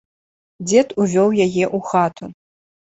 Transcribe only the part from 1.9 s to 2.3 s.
хату.